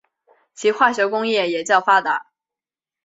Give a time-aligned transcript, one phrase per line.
[0.55, 2.25] 其化学工业也较发达。